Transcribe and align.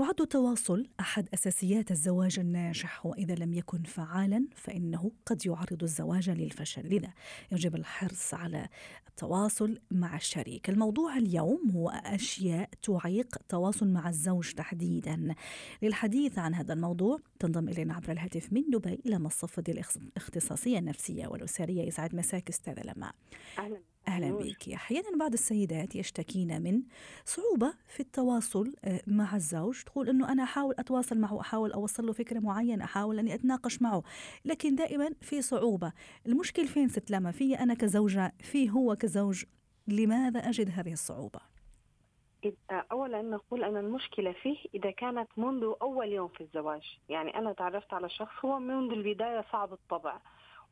يعد 0.00 0.20
التواصل 0.20 0.86
أحد 1.00 1.28
أساسيات 1.34 1.90
الزواج 1.90 2.38
الناجح 2.38 3.06
وإذا 3.06 3.34
لم 3.34 3.54
يكن 3.54 3.82
فعالا 3.82 4.46
فإنه 4.54 5.12
قد 5.26 5.46
يعرض 5.46 5.82
الزواج 5.82 6.30
للفشل. 6.30 6.88
لذا 6.88 7.12
يجب 7.52 7.76
الحرص 7.76 8.34
على 8.34 8.68
التواصل 9.08 9.78
مع 9.90 10.16
الشريك. 10.16 10.70
الموضوع 10.70 11.16
اليوم 11.16 11.70
هو 11.70 11.88
أشياء 11.90 12.70
تعيق 12.82 13.36
التواصل 13.40 13.88
مع 13.88 14.08
الزوج 14.08 14.52
تحديدا. 14.52 15.34
للحديث 15.82 16.38
عن 16.38 16.54
هذا 16.54 16.72
الموضوع 16.72 17.18
تنضم 17.38 17.68
إلينا 17.68 17.94
عبر 17.94 18.12
الهاتف 18.12 18.52
من 18.52 18.70
دبي 18.70 19.00
لما 19.04 19.26
الصفدي 19.26 19.72
الاختصاصية 19.72 20.78
النفسية 20.78 21.26
والأسرية. 21.26 21.82
يسعد 21.82 22.14
مساك 22.14 22.48
أستاذة 22.48 22.82
لما 22.82 23.12
أهلا. 23.58 23.89
أهلا 24.10 24.30
بك. 24.30 24.68
أحيانا 24.68 25.18
بعض 25.18 25.32
السيدات 25.32 25.96
يشتكين 25.96 26.62
من 26.62 26.82
صعوبة 27.24 27.74
في 27.86 28.00
التواصل 28.00 28.74
آه، 28.84 29.00
مع 29.06 29.36
الزوج. 29.36 29.82
تقول 29.82 30.08
إنه 30.08 30.32
أنا 30.32 30.42
أحاول 30.42 30.74
أتواصل 30.78 31.18
معه 31.18 31.40
أحاول 31.40 31.72
أوصل 31.72 32.06
له 32.06 32.12
فكرة 32.12 32.38
معينة 32.38 32.84
أحاول 32.84 33.18
أني 33.18 33.34
أتناقش 33.34 33.82
معه. 33.82 34.02
لكن 34.44 34.74
دائما 34.74 35.10
في 35.20 35.42
صعوبة. 35.42 35.92
المشكل 36.26 36.66
فين 36.66 36.88
ست 36.88 37.10
لما 37.10 37.30
في 37.30 37.58
أنا 37.58 37.74
كزوجة 37.74 38.32
في 38.40 38.70
هو 38.70 38.96
كزوج؟ 38.96 39.44
لماذا 39.88 40.40
أجد 40.40 40.70
هذه 40.74 40.92
الصعوبة؟ 40.92 41.40
اولا 42.92 43.22
نقول 43.22 43.64
أن 43.64 43.76
المشكلة 43.76 44.32
فيه 44.42 44.56
إذا 44.74 44.90
كانت 44.90 45.28
منذ 45.36 45.72
أول 45.82 46.12
يوم 46.12 46.28
في 46.28 46.40
الزواج. 46.40 46.82
يعني 47.08 47.38
أنا 47.38 47.52
تعرفت 47.52 47.92
على 47.92 48.08
شخص 48.10 48.44
هو 48.44 48.58
منذ 48.58 48.92
البداية 48.92 49.44
صعب 49.52 49.72
الطبع. 49.72 50.20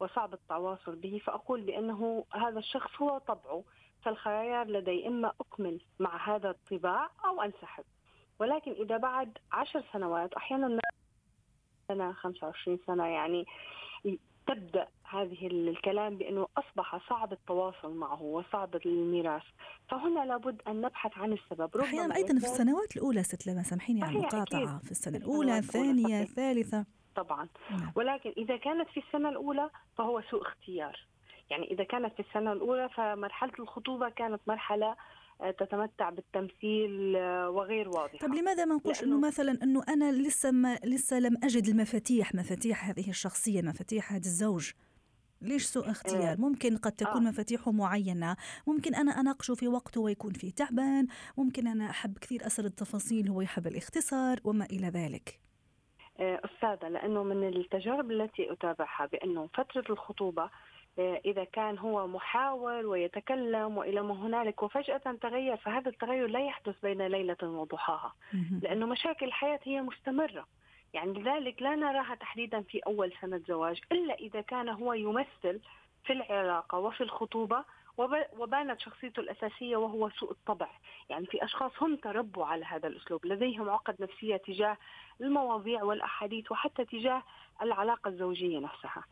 وصعب 0.01 0.35
التواصل 0.35 0.97
به 0.97 1.21
فأقول 1.25 1.61
بأنه 1.61 2.25
هذا 2.35 2.59
الشخص 2.59 3.03
هو 3.03 3.19
طبعه 3.19 3.65
فالخيار 4.03 4.67
لدي 4.67 5.07
إما 5.07 5.33
أكمل 5.41 5.81
مع 5.99 6.37
هذا 6.37 6.51
الطباع 6.51 7.11
أو 7.25 7.43
أنسحب. 7.43 7.85
ولكن 8.39 8.73
إذا 8.73 8.97
بعد 8.97 9.39
عشر 9.53 9.85
سنوات 9.93 10.35
أحيانا 10.35 10.81
سنة 11.89 12.13
25 12.13 12.79
سنة 12.87 13.07
يعني 13.07 13.47
تبدأ 14.47 14.89
هذه 15.05 15.47
الكلام 15.47 16.19
بأنه 16.19 16.49
أصبح 16.57 17.09
صعب 17.09 17.33
التواصل 17.33 17.95
معه 17.95 18.23
وصعب 18.23 18.77
الميراث. 18.87 19.43
فهنا 19.89 20.25
لابد 20.25 20.62
أن 20.69 20.81
نبحث 20.81 21.19
عن 21.19 21.33
السبب. 21.33 21.77
أحيانا 21.77 22.17
أيضا 22.17 22.39
في 22.39 22.47
السنوات 22.47 22.97
الأولى 22.97 23.23
ست 23.23 23.47
لما 23.47 23.62
سامحيني 23.62 24.03
على 24.03 24.17
المقاطعه 24.17 24.79
في 24.79 24.91
السنة 24.91 25.17
الأولى 25.17 25.59
الثانية 25.59 26.23
الثالثة. 26.23 26.87
طبعا 27.23 27.49
نعم. 27.71 27.93
ولكن 27.95 28.33
إذا 28.37 28.57
كانت 28.57 28.89
في 28.89 29.01
السنة 29.01 29.29
الأولى 29.29 29.71
فهو 29.99 30.23
سوء 30.31 30.43
اختيار 30.43 31.07
يعني 31.51 31.71
إذا 31.71 31.85
كانت 31.85 32.15
في 32.15 32.21
السنة 32.21 32.53
الأولى 32.53 32.89
فمرحلة 32.89 33.53
الخطوبة 33.59 34.09
كانت 34.09 34.41
مرحلة 34.47 34.97
آه، 35.41 35.51
تتمتع 35.51 36.11
بالتمثيل 36.11 37.17
آه، 37.17 37.51
وغير 37.51 37.89
واضحة 37.89 38.19
طب 38.19 38.35
لماذا 38.35 38.65
ما 38.65 38.75
نقولش 38.75 39.03
إنه 39.03 39.21
مثلا 39.21 39.59
إنه 39.63 39.83
أنا 39.89 40.13
لسه 40.13 40.51
ما 40.51 40.79
لسه 40.85 41.19
لم 41.19 41.37
أجد 41.45 41.69
المفاتيح 41.69 42.34
مفاتيح 42.34 42.89
هذه 42.89 43.11
الشخصية 43.11 43.62
مفاتيح 43.62 44.12
هذا 44.12 44.27
الزوج 44.27 44.73
ليش 45.43 45.65
سوء 45.65 45.91
اختيار؟ 45.91 46.33
آه. 46.33 46.41
ممكن 46.41 46.77
قد 46.77 46.93
تكون 46.93 47.27
آه. 47.27 47.31
مفاتيحه 47.31 47.73
معينة 47.73 48.37
ممكن 48.67 48.95
أنا 48.95 49.21
أناقشه 49.21 49.55
في 49.55 49.69
وقته 49.69 50.01
ويكون 50.01 50.33
فيه 50.33 50.51
تعبان 50.51 51.07
ممكن 51.37 51.67
أنا 51.67 51.91
أحب 51.91 52.19
كثير 52.19 52.47
أسر 52.47 52.65
التفاصيل 52.65 53.28
هو 53.28 53.41
يحب 53.41 53.67
الاختصار 53.67 54.41
وما 54.45 54.65
إلى 54.65 54.89
ذلك 54.89 55.47
أستاذة 56.21 56.89
لأنه 56.89 57.23
من 57.23 57.49
التجارب 57.49 58.11
التي 58.11 58.53
أتابعها 58.53 59.06
بأنه 59.06 59.49
فترة 59.55 59.84
الخطوبة 59.91 60.51
آه، 60.99 61.21
إذا 61.25 61.45
كان 61.45 61.79
هو 61.79 62.06
محاور 62.06 62.87
ويتكلم 62.87 63.79
وإلى 63.79 64.03
ما 64.03 64.15
هنالك 64.15 64.62
وفجأة 64.62 65.17
تغير 65.23 65.57
فهذا 65.57 65.89
التغير 65.89 66.27
لا 66.27 66.41
يحدث 66.41 66.75
بين 66.83 67.07
ليلة 67.07 67.37
وضحاها 67.43 68.12
لأنه 68.62 68.87
مشاكل 68.87 69.27
الحياة 69.27 69.61
هي 69.62 69.81
مستمرة. 69.83 70.47
يعني 70.95 71.12
لذلك 71.12 71.62
لا 71.62 71.75
نراها 71.75 72.15
تحديدا 72.15 72.61
في 72.61 72.78
أول 72.78 73.12
سنة 73.21 73.43
زواج 73.49 73.81
إلا 73.93 74.15
إذا 74.15 74.41
كان 74.41 74.69
هو 74.69 74.93
يمثل 74.93 75.61
في 76.05 76.12
العلاقة 76.12 76.78
وفي 76.78 77.01
الخطوبة 77.01 77.65
وبانت 78.38 78.81
شخصيته 78.81 79.20
الأساسية 79.20 79.76
وهو 79.76 80.10
سوء 80.10 80.31
الطبع. 80.31 80.69
يعني 81.10 81.26
في 81.26 81.44
أشخاص 81.44 81.72
هم 81.82 81.97
تربوا 81.97 82.47
على 82.47 82.64
هذا 82.64 82.88
الأسلوب. 82.88 83.26
لديهم 83.26 83.70
عقد 83.70 84.03
نفسية 84.03 84.36
تجاه 84.36 84.76
المواضيع 85.20 85.82
والأحاديث 85.82 86.53
وحتى 86.53 86.84
تجاه 86.84 87.22
العلاقة 87.62 88.09
الزوجية 88.09 88.59
نفسها. 88.59 89.04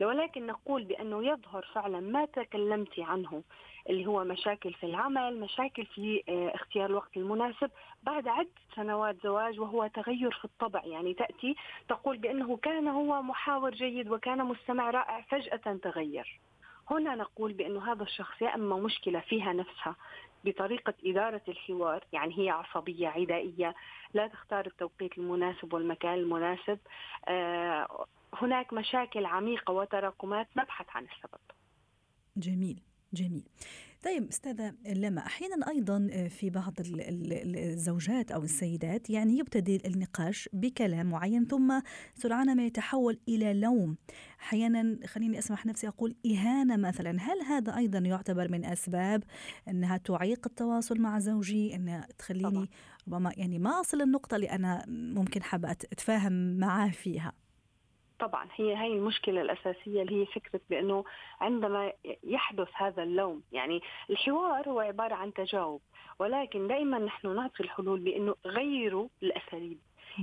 ولكن 0.00 0.46
نقول 0.46 0.84
بأنه 0.84 1.26
يظهر 1.26 1.66
فعلا 1.74 2.00
ما 2.00 2.24
تكلمت 2.24 2.98
عنه 2.98 3.42
اللي 3.90 4.06
هو 4.06 4.24
مشاكل 4.24 4.72
في 4.72 4.86
العمل 4.86 5.40
مشاكل 5.40 5.86
في 5.86 6.22
آه، 6.28 6.54
اختيار 6.54 6.90
الوقت 6.90 7.16
المناسب. 7.16 7.70
بعد 8.02 8.28
عدة 8.28 8.48
سنوات 8.76 9.16
زواج 9.24 9.60
وهو 9.60 9.86
تغير 9.86 10.30
في 10.30 10.44
الطبع. 10.44 10.84
يعني 10.84 11.14
تأتي 11.14 11.56
تقول 11.88 12.16
بأنه 12.16 12.56
كان 12.56 12.88
هو 12.88 13.22
محاور 13.22 13.70
جيد 13.70 14.08
وكان 14.10 14.44
مستمع 14.44 14.90
رائع 14.90 15.20
فجأة 15.20 15.78
تغير. 15.82 16.40
هنا 16.90 17.14
نقول 17.14 17.52
بأنه 17.52 17.92
هذا 17.92 18.02
الشخص 18.02 18.42
يا 18.42 18.54
إما 18.54 18.76
مشكلة 18.76 19.20
فيها 19.20 19.52
نفسها 19.52 19.96
بطريقة 20.44 20.94
إدارة 21.04 21.42
الحوار 21.48 22.04
يعني 22.12 22.38
هي 22.38 22.50
عصبية 22.50 23.08
عدائية 23.08 23.74
لا 24.14 24.26
تختار 24.26 24.66
التوقيت 24.66 25.18
المناسب 25.18 25.72
والمكان 25.74 26.14
المناسب 26.14 26.78
آه 27.28 28.06
هناك 28.34 28.72
مشاكل 28.72 29.24
عميقة 29.26 29.72
وتراكمات 29.72 30.48
نبحث 30.56 30.86
عن 30.94 31.04
السبب. 31.04 31.40
جميل 32.36 32.80
جميل. 33.12 33.44
طيب 34.02 34.28
أستاذة 34.28 34.74
لما 34.86 35.26
أحيانا 35.26 35.68
أيضا 35.68 36.08
آه، 36.12 36.28
في 36.28 36.50
بعض 36.50 36.74
الزوجات 36.80 38.30
أو 38.30 38.42
السيدات 38.42 39.10
يعني 39.10 39.38
يبتدي 39.38 39.82
النقاش 39.86 40.48
بكلام 40.52 41.06
معين 41.10 41.46
ثم 41.46 41.80
سرعان 42.14 42.56
ما 42.56 42.66
يتحول 42.66 43.18
إلى 43.28 43.54
لوم. 43.54 43.96
أحيانا 44.40 44.98
خليني 45.06 45.38
أسمح 45.38 45.66
نفسي 45.66 45.88
أقول 45.88 46.16
إهانة 46.26 46.76
مثلا. 46.76 47.10
هل 47.10 47.42
هذا 47.48 47.76
أيضا 47.76 47.98
يعتبر 47.98 48.52
من 48.52 48.64
أسباب 48.64 49.22
أنها 49.68 49.96
تعيق 49.96 50.46
التواصل 50.46 51.00
مع 51.00 51.18
زوجي 51.18 51.74
أنها 51.74 52.08
تخليني 52.18 52.70
ربما 53.08 53.32
يعني 53.36 53.58
ما 53.58 53.80
أصل 53.80 54.02
النقطة 54.02 54.34
اللي 54.34 54.50
أنا 54.50 54.84
ممكن 54.88 55.42
حابة 55.42 55.70
أتفاهم 55.70 56.32
معاه 56.58 56.90
فيها؟ 56.90 57.32
طبعا 58.18 58.48
هي 58.56 58.76
هي 58.76 58.86
المشكلة 58.92 59.40
الأساسية 59.40 60.02
اللي 60.02 60.22
هي 60.22 60.26
فكرة 60.26 60.60
بأنه 60.70 61.04
عندما 61.40 61.92
يحدث 62.24 62.68
هذا 62.74 63.02
اللوم 63.02 63.42
يعني 63.52 63.80
الحوار 64.10 64.68
هو 64.68 64.80
عبارة 64.80 65.14
عن 65.14 65.32
تجاوب 65.32 65.80
ولكن 66.18 66.68
دائما 66.68 66.98
نحن 66.98 67.36
نعطي 67.36 67.62
الحلول 67.62 68.00
بأنه 68.00 68.34
غيروا 68.46 69.08
الأساليب. 69.22 69.78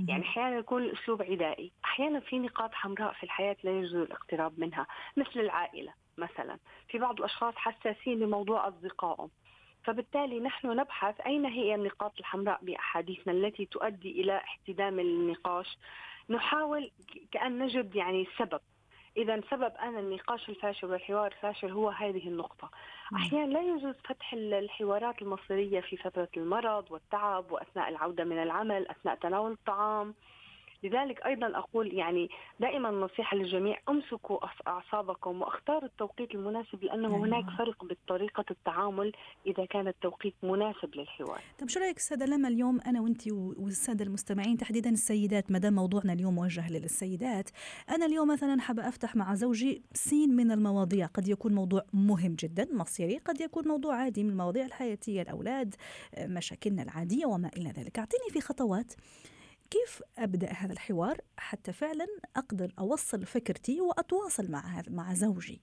يعني 0.08 0.22
أحيانا 0.22 0.56
يكون 0.58 0.82
الأسلوب 0.82 1.22
عدائي 1.22 1.72
أحيانا 1.84 2.20
في 2.20 2.38
نقاط 2.38 2.74
حمراء 2.74 3.12
في 3.12 3.22
الحياة 3.22 3.56
لا 3.64 3.70
يجوز 3.70 3.94
الاقتراب 3.94 4.60
منها 4.60 4.86
مثل 5.16 5.40
العائلة 5.40 5.92
مثلا. 6.18 6.58
في 6.88 6.98
بعض 6.98 7.18
الأشخاص 7.18 7.54
حساسين 7.56 8.18
لموضوع 8.20 8.68
اصدقائهم 8.68 9.30
فبالتالي 9.84 10.40
نحن 10.40 10.66
نبحث 10.68 11.20
أين 11.20 11.44
هي 11.44 11.74
النقاط 11.74 12.12
الحمراء 12.18 12.58
بأحاديثنا 12.62 13.32
التي 13.32 13.66
تؤدي 13.66 14.20
إلى 14.20 14.36
احتدام 14.36 15.00
النقاش. 15.00 15.78
نحاول 16.30 16.90
كأن 17.32 17.58
نجد 17.58 17.96
يعني 17.96 18.28
سبب. 18.38 18.60
إذا 19.16 19.40
سبب 19.50 19.72
أنا 19.82 20.00
النقاش 20.00 20.48
الفاشل 20.48 20.86
والحوار 20.86 21.26
الفاشل 21.26 21.70
هو 21.70 21.90
هذه 21.90 22.28
النقطة. 22.28 22.70
أحيانا 23.16 23.52
لا 23.52 23.60
يجوز 23.60 23.94
فتح 24.04 24.32
الحوارات 24.32 25.22
المصيرية 25.22 25.80
في 25.80 25.96
فترة 25.96 26.28
المرض 26.36 26.90
والتعب 26.90 27.52
وأثناء 27.52 27.88
العودة 27.88 28.24
من 28.24 28.42
العمل 28.42 28.88
أثناء 28.88 29.14
تناول 29.14 29.52
الطعام. 29.52 30.14
لذلك 30.82 31.26
أيضا 31.26 31.58
أقول 31.58 31.94
يعني 31.94 32.28
دائما 32.60 32.90
نصيحه 32.90 33.36
للجميع 33.36 33.78
امسكوا 33.88 34.38
أعصابكم 34.66 35.42
واختاروا 35.42 35.84
التوقيت 35.84 36.34
المناسب 36.34 36.84
لأنه 36.84 37.08
أيوة. 37.08 37.26
هناك 37.26 37.44
فرق 37.58 37.84
بطريقه 37.84 38.44
التعامل 38.50 39.12
إذا 39.46 39.64
كان 39.64 39.88
التوقيت 39.88 40.34
مناسب 40.42 40.94
للحوار. 40.94 41.40
طيب 41.58 41.68
شو 41.68 41.80
رأيك 41.80 41.96
استاذه 41.96 42.24
لما 42.24 42.48
اليوم 42.48 42.80
أنا 42.80 43.00
وأنت 43.00 43.32
والسادة 43.32 44.04
المستمعين 44.04 44.56
تحديدا 44.56 44.90
السيدات 44.90 45.50
ما 45.50 45.58
دام 45.58 45.74
موضوعنا 45.74 46.12
اليوم 46.12 46.34
موجه 46.34 46.70
للسيدات، 46.72 47.50
أنا 47.90 48.06
اليوم 48.06 48.28
مثلا 48.28 48.60
حابة 48.60 48.88
أفتح 48.88 49.16
مع 49.16 49.34
زوجي 49.34 49.82
سين 49.92 50.36
من 50.36 50.50
المواضيع، 50.50 51.06
قد 51.06 51.28
يكون 51.28 51.54
موضوع 51.54 51.82
مهم 51.92 52.34
جدا 52.34 52.68
مصيري، 52.72 53.18
قد 53.18 53.40
يكون 53.40 53.68
موضوع 53.68 53.96
عادي 53.96 54.24
من 54.24 54.30
المواضيع 54.30 54.64
الحياتية 54.64 55.22
الأولاد، 55.22 55.74
مشاكلنا 56.20 56.82
العادية 56.82 57.26
وما 57.26 57.50
إلى 57.56 57.70
ذلك، 57.70 57.98
أعطيني 57.98 58.30
في 58.30 58.40
خطوات 58.40 58.92
كيف 59.70 60.02
أبدأ 60.18 60.52
هذا 60.52 60.72
الحوار 60.72 61.16
حتى 61.38 61.72
فعلا 61.72 62.06
أقدر 62.36 62.72
أوصل 62.78 63.26
فكرتي 63.26 63.80
وأتواصل 63.80 64.50
مع 64.50 64.82
مع 64.90 65.14
زوجي؟ 65.14 65.60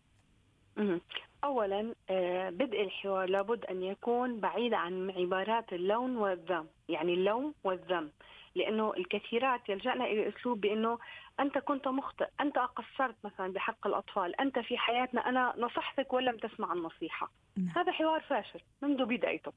اولا 1.44 1.96
آه، 2.10 2.50
بدء 2.50 2.82
الحوار 2.82 3.30
لابد 3.30 3.66
أن 3.66 3.84
يكون 3.84 4.40
بعيد 4.40 4.74
عن 4.74 5.12
عبارات 5.12 5.74
اللون 5.74 6.18
والذم 6.18 6.68
يعني 6.90 7.14
اللوم 7.14 7.54
والذم. 7.64 8.12
لأنه 8.56 8.94
الكثيرات 8.98 9.70
يلجأنا 9.70 10.06
إلى 10.06 10.30
اسلوب 10.30 10.62
بأنه 10.62 11.00
أنت 11.40 11.58
كنت 11.58 11.88
مخطئ، 11.88 12.28
أنت 12.42 12.58
قصرت 12.58 13.16
مثلا 13.24 13.54
بحق 13.54 13.88
الأطفال، 13.88 14.42
أنت 14.42 14.60
في 14.60 14.78
حياتنا 14.78 15.30
أنا 15.30 15.54
نصحتك 15.58 16.14
ولم 16.14 16.38
تسمع 16.38 16.74
النصيحة. 16.74 17.32
نعم. 17.58 17.70
هذا 17.76 17.92
حوار 17.92 18.22
فاشل 18.22 18.60
منذ 18.82 19.06
بدايته. 19.06 19.52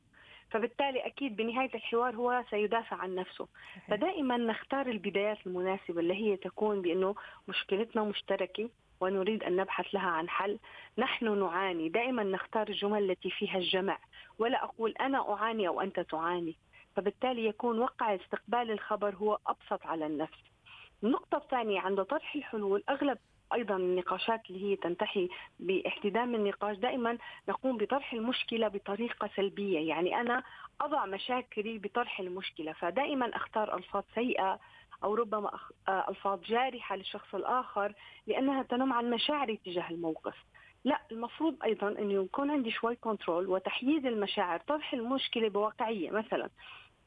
فبالتالي 0.51 1.07
أكيد 1.07 1.37
بنهاية 1.37 1.75
الحوار 1.75 2.17
هو 2.17 2.45
سيدافع 2.51 2.97
عن 2.97 3.15
نفسه 3.15 3.49
فدائما 3.89 4.37
نختار 4.37 4.87
البدايات 4.87 5.47
المناسبة 5.47 6.01
اللي 6.01 6.15
هي 6.15 6.37
تكون 6.37 6.83
بأنه 6.83 7.15
مشكلتنا 7.49 8.05
مشتركة 8.05 8.69
ونريد 9.01 9.43
أن 9.43 9.57
نبحث 9.57 9.87
لها 9.95 10.11
عن 10.11 10.29
حل 10.29 10.59
نحن 10.99 11.39
نعاني 11.39 11.89
دائما 11.89 12.23
نختار 12.23 12.69
الجمل 12.69 13.11
التي 13.11 13.31
فيها 13.31 13.59
الجمع 13.59 13.99
ولا 14.39 14.65
أقول 14.65 14.95
أنا 15.01 15.33
أعاني 15.33 15.69
أو 15.69 15.81
أنت 15.81 16.01
تعاني 16.01 16.57
فبالتالي 16.97 17.45
يكون 17.47 17.79
وقع 17.79 18.15
استقبال 18.15 18.71
الخبر 18.71 19.15
هو 19.15 19.39
أبسط 19.47 19.87
على 19.87 20.07
النفس. 20.07 20.39
النقطة 21.05 21.37
الثانية 21.37 21.81
عند 21.81 22.03
طرح 22.03 22.35
الحلول 22.35 22.83
أغلب 22.89 23.19
أيضا 23.55 23.77
النقاشات 23.77 24.41
اللي 24.51 24.65
هي 24.65 24.77
تنتهي 24.77 25.29
باحتدام 25.61 26.35
النقاش 26.35 26.77
دائما 26.77 27.19
نقوم 27.49 27.77
بطرح 27.77 28.13
المشكلة 28.13 28.69
بطريقة 28.69 29.31
سلبية. 29.37 29.89
يعني 29.89 30.21
أنا 30.21 30.43
أضع 30.81 31.07
مشاكلي 31.07 31.79
بطرح 31.79 32.21
المشكلة 32.21 32.73
فدائما 32.73 33.37
أختار 33.37 33.77
ألفاظ 33.77 34.03
سيئة 34.15 34.59
أو 35.05 35.15
ربما 35.15 35.51
ألفاظ 35.89 36.41
جارحة 36.41 36.97
للشخص 36.97 37.35
الآخر 37.35 37.93
لأنها 38.27 38.63
تنم 38.63 38.93
عن 38.93 39.11
مشاعري 39.11 39.57
تجاه 39.65 39.91
الموقف. 39.91 40.35
لا 40.85 41.01
المفروض 41.13 41.57
أيضا 41.65 41.89
انه 41.89 42.25
يكون 42.25 42.51
عندي 42.51 42.71
شوي 42.71 42.97
كنترول 42.97 43.49
وتحييد 43.49 44.07
المشاعر 44.07 44.59
طرح 44.59 44.93
المشكلة 44.93 45.49
بواقعية. 45.49 46.11
مثلا 46.11 46.51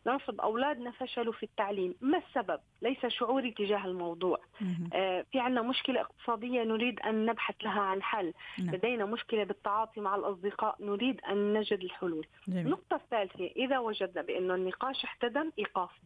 نرفض 0.07 0.42
أولادنا 0.42 0.92
فشلوا 0.92 1.34
في 1.34 1.44
التعليم. 1.44 1.96
ما 2.01 2.18
السبب؟ 2.18 2.60
ليس 2.81 3.06
شعوري 3.06 3.51
تجاه 3.51 3.86
الموضوع. 3.86 4.40
آه 4.94 5.25
في 5.31 5.40
عندنا 5.40 5.62
مشكلة 5.62 6.01
اقتصادية 6.01 6.63
نريد 6.63 7.00
أن 7.00 7.25
نبحث 7.25 7.56
لها 7.63 7.81
عن 7.81 8.04
حل. 8.04 8.34
نعم. 8.60 8.75
لدينا 8.75 9.06
مشكلة 9.06 9.44
بالتعاطي 9.44 10.01
مع 10.01 10.16
الأصدقاء. 10.16 10.75
نريد 10.80 11.22
أن 11.22 11.54
نجد 11.54 11.84
الحلول. 11.84 12.28
جميل. 12.48 12.66
النقطة 12.66 12.96
الثالثة 12.96 13.46
إذا 13.46 13.80
وجدنا 13.80 14.22
بأنه 14.22 14.56
النقاش 14.56 15.04
احتدم 15.04 15.51
إيقافه 15.60 16.02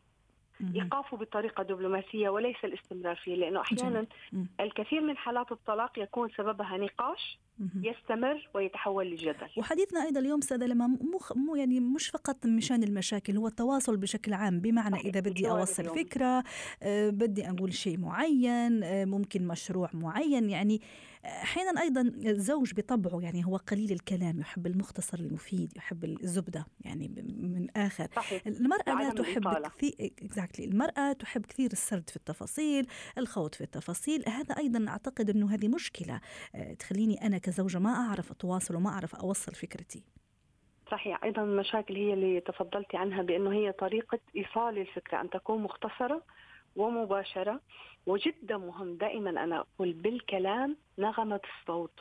ايقافه 0.76 1.18
بطريقة 1.18 1.64
دبلوماسية 1.64 2.30
وليس 2.30 2.56
الاستمرار 2.64 3.16
فيه 3.16 3.36
لأنه 3.36 3.62
أحيانا 3.62 4.06
الكثير 4.60 5.02
من 5.02 5.18
حالات 5.18 5.52
الطلاق 5.52 6.00
يكون 6.00 6.30
سببها 6.30 6.78
نقاش. 6.78 7.40
يستمر 7.60 8.50
ويتحول 8.54 9.12
لجدل. 9.12 9.48
وحديثنا 9.58 10.04
أيضا 10.04 10.20
اليوم 10.20 10.40
استاذه 10.40 10.66
لما 10.66 10.88
مخ 10.88 11.38
مو 11.38 11.56
يعني 11.56 11.80
مش 11.80 12.10
فقط 12.10 12.46
مشان 12.46 12.84
المشاكل 12.84 13.38
هو 13.38 13.48
التواصل 13.48 13.98
بشكل 13.98 14.34
عام. 14.34 14.60
بمعنى 14.60 14.96
إذا 14.96 15.20
بدي 15.20 15.50
أوصل 15.50 15.86
فكرة 15.86 16.44
أه 16.84 17.10
بدي 17.10 17.50
أقول 17.50 17.74
شيء 17.74 17.98
معين 17.98 18.84
أه 18.84 19.06
ممكن 19.06 19.48
مشروع 19.48 19.90
معين. 19.94 20.50
يعني 20.50 20.82
أحيانا 21.26 21.82
أيضا 21.82 22.02
الزوج 22.02 22.74
بطبعه 22.74 23.20
يعني 23.22 23.46
هو 23.46 23.58
قليل 23.58 23.92
الكلام 23.92 24.40
يحب 24.40 24.68
المختصر 24.68 25.20
المفيد 25.20 25.78
يحب 25.78 26.04
الزبدة 26.04 26.66
يعني 26.82 27.08
من 27.26 27.68
آخر. 27.76 28.08
صحيح. 28.16 28.48
المرأة 28.48 29.04
لا 29.04 29.10
تحب 29.10 29.68
كثير 29.78 29.94
اكزاكتلي 30.00 30.66
المرأة 30.66 31.14
تحب 31.14 31.46
كثير 31.46 31.72
السرد 31.72 32.10
في 32.10 32.16
التفاصيل 32.16 32.88
الخوض 33.18 33.56
في 33.56 33.62
التفاصيل. 33.62 34.24
هذا 34.28 34.58
أيضا 34.58 34.86
أعتقد 34.88 35.30
إنه 35.30 35.54
هذه 35.54 35.68
مشكلة 35.68 36.22
آه، 36.56 36.74
تخليني 36.74 37.26
أنا 37.28 37.38
كزوجة 37.44 37.80
ما 37.80 37.90
أعرف 37.90 38.32
أتواصل 38.32 38.76
وما 38.76 38.90
أعرف 38.90 39.16
أوصل 39.16 39.52
فكرتي. 39.56 40.04
صحيح 40.92 41.24
أيضا 41.24 41.42
المشاكل 41.44 41.96
هي 41.96 42.14
اللي 42.14 42.40
تفضلتي 42.40 42.98
عنها 42.98 43.22
بأنه 43.22 43.54
هي 43.54 43.72
طريقة 43.72 44.20
إيصال 44.36 44.78
الفكرة 44.78 45.22
أن 45.22 45.30
تكون 45.30 45.64
مختصرة 45.64 46.22
ومباشرة 46.76 47.62
وجدا 48.06 48.58
مهم. 48.58 48.98
دائما 48.98 49.30
أنا 49.30 49.60
أقول 49.60 49.94
بالكلام 49.94 50.78
نغمة 50.98 51.40
الصوت. 51.60 52.00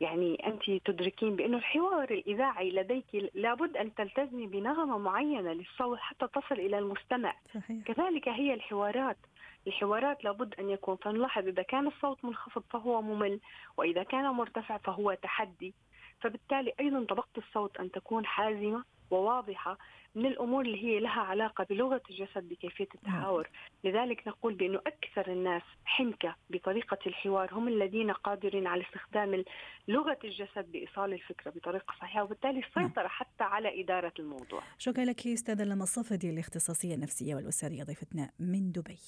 يعني 0.00 0.46
أنت 0.46 0.70
تدركين 0.84 1.36
بأنه 1.36 1.56
الحوار 1.56 2.10
الإذاعي 2.10 2.70
لديك 2.70 3.30
لابد 3.34 3.76
أن 3.76 3.94
تلتزمي 3.94 4.46
بنغمة 4.46 4.98
معينة 4.98 5.52
للصوت 5.52 5.98
حتى 5.98 6.26
تصل 6.26 6.54
إلى 6.54 6.78
المستمع. 6.78 7.34
صحيح. 7.54 7.84
كذلك 7.84 8.28
هي 8.28 8.54
الحوارات. 8.54 9.16
الحوارات 9.66 10.24
لابد 10.24 10.54
أن 10.54 10.70
يكون 10.70 10.96
فنلاحظ 10.96 11.46
إذا 11.48 11.62
كان 11.62 11.86
الصوت 11.86 12.24
منخفض 12.24 12.62
فهو 12.70 13.02
ممل 13.02 13.40
وإذا 13.76 14.02
كان 14.02 14.24
مرتفع 14.24 14.78
فهو 14.78 15.14
تحدي 15.22 15.74
فبالتالي 16.20 16.72
أيضا 16.80 17.04
طبقة 17.04 17.38
الصوت 17.38 17.76
أن 17.76 17.90
تكون 17.90 18.26
حازمة 18.26 18.84
وواضحة 19.10 19.78
من 20.14 20.26
الأمور 20.26 20.64
اللي 20.64 20.84
هي 20.84 21.00
لها 21.00 21.20
علاقة 21.20 21.66
بلغة 21.70 22.02
الجسد 22.10 22.48
بكيفية 22.48 22.88
التحاور، 22.94 23.48
لذلك 23.84 24.28
نقول 24.28 24.54
بأنه 24.54 24.80
أكثر 24.86 25.32
الناس 25.32 25.62
حنكة 25.84 26.36
بطريقة 26.50 26.98
الحوار 27.06 27.54
هم 27.54 27.68
الذين 27.68 28.10
قادرين 28.10 28.66
على 28.66 28.84
استخدام 28.84 29.44
لغة 29.88 30.18
الجسد 30.24 30.72
بإيصال 30.72 31.12
الفكرة 31.12 31.50
بطريقة 31.50 31.94
صحيحة 32.00 32.22
وبالتالي 32.22 32.60
السيطره 32.60 33.08
حتى 33.08 33.44
على 33.44 33.82
إدارة 33.82 34.12
الموضوع. 34.18 34.62
شكرا 34.78 35.04
لك 35.04 35.26
استاذه 35.26 35.64
لما 35.64 35.82
الصفدي 35.82 36.30
الاختصاصيه 36.30 36.94
النفسيه 36.94 37.34
والأسرية 37.34 37.82
ضيفتنا 37.84 38.30
من 38.38 38.72
دبي. 38.72 38.98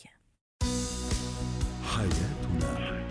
حياتنا 1.96 3.06